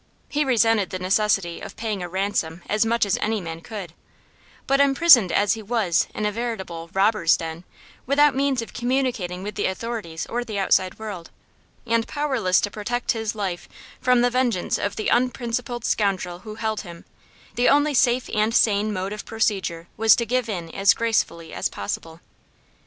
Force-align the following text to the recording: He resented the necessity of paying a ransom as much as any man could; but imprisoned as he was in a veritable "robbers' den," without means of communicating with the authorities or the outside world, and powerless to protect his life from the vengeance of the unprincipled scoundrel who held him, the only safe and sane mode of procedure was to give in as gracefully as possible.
He 0.29 0.43
resented 0.43 0.89
the 0.89 0.97
necessity 0.97 1.61
of 1.61 1.75
paying 1.75 2.01
a 2.01 2.09
ransom 2.09 2.63
as 2.67 2.87
much 2.87 3.05
as 3.05 3.19
any 3.21 3.39
man 3.39 3.61
could; 3.61 3.93
but 4.65 4.79
imprisoned 4.79 5.31
as 5.31 5.53
he 5.53 5.61
was 5.61 6.07
in 6.15 6.25
a 6.25 6.31
veritable 6.31 6.89
"robbers' 6.95 7.37
den," 7.37 7.65
without 8.07 8.35
means 8.35 8.63
of 8.63 8.73
communicating 8.73 9.43
with 9.43 9.53
the 9.53 9.67
authorities 9.67 10.25
or 10.25 10.43
the 10.43 10.57
outside 10.57 10.97
world, 10.97 11.29
and 11.85 12.07
powerless 12.07 12.59
to 12.61 12.71
protect 12.71 13.11
his 13.11 13.35
life 13.35 13.69
from 13.99 14.21
the 14.21 14.31
vengeance 14.31 14.79
of 14.79 14.95
the 14.95 15.09
unprincipled 15.09 15.85
scoundrel 15.85 16.39
who 16.39 16.55
held 16.55 16.81
him, 16.81 17.05
the 17.53 17.69
only 17.69 17.93
safe 17.93 18.27
and 18.33 18.55
sane 18.55 18.91
mode 18.91 19.13
of 19.13 19.23
procedure 19.23 19.87
was 19.97 20.15
to 20.15 20.25
give 20.25 20.49
in 20.49 20.71
as 20.73 20.95
gracefully 20.95 21.53
as 21.53 21.69
possible. 21.69 22.21